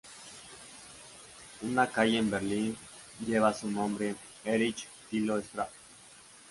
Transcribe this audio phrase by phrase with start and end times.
[1.61, 2.75] Una calle en Berlín
[3.23, 5.77] lleva su nombre, Erich-Thilo-Straße.